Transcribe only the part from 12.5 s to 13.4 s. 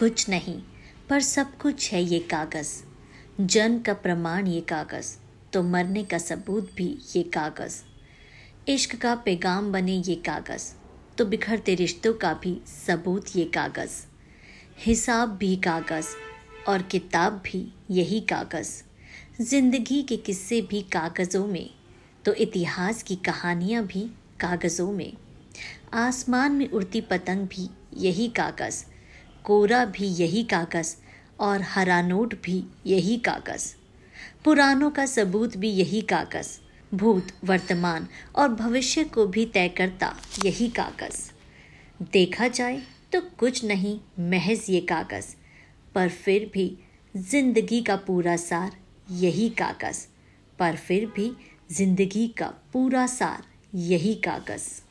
सबूत